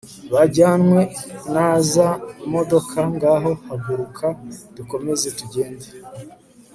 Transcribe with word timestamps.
bajyanwe 0.33 1.01
naza 1.53 2.07
modoka 2.53 2.99
ngaho 3.13 3.51
haguruka 3.67 4.27
dukomeze 4.75 5.27
tugende 5.39 5.87